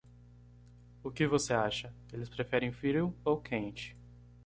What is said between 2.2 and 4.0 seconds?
preferem frio ou quente?